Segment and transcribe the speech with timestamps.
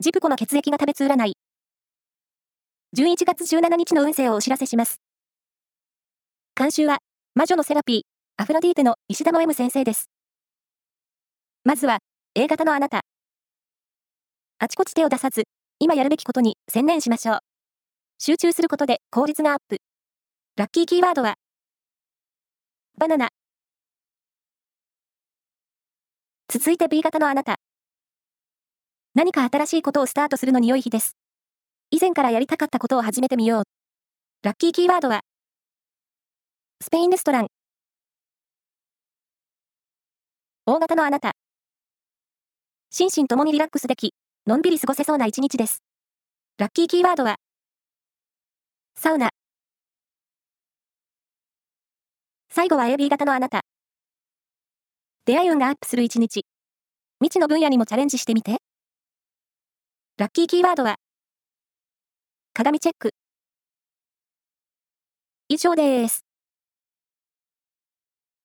[0.00, 1.32] ジプコの血液が食べつ占い。
[2.96, 5.00] 11月17日の運勢をお知らせします。
[6.54, 6.98] 監修は、
[7.34, 8.00] 魔女のセラピー、
[8.36, 10.08] アフロディーテの石田の M 先生です。
[11.64, 11.98] まずは、
[12.36, 13.00] A 型のあなた。
[14.60, 15.48] あちこち手を出さず、
[15.80, 17.38] 今やるべきことに専念しましょう。
[18.20, 19.78] 集中することで効率がアップ。
[20.54, 21.34] ラッキーキーワードは、
[22.98, 23.30] バナナ。
[26.48, 27.56] 続いて B 型のあなた。
[29.18, 31.16] 何か新しいことをスタートするのに良い日です。
[31.90, 33.64] 以前からやりたかったことを始めてみよう。
[34.44, 35.22] ラッキーキーワードは、
[36.80, 37.48] スペインレストラン。
[40.66, 41.32] 大型のあなた。
[42.90, 44.14] 心身ともにリラックスでき、
[44.46, 45.82] のんびり過ごせそうな一日です。
[46.56, 47.38] ラッキーキーワードは、
[48.94, 49.30] サウナ。
[52.50, 53.62] 最後は AB 型のあなた。
[55.24, 56.46] 出会い運がアップする一日。
[57.20, 58.58] 未知の分野にもチャレンジしてみて。
[60.18, 60.96] ラッキーキーワードは、
[62.52, 63.14] 鏡チェック。
[65.48, 66.27] 以上です。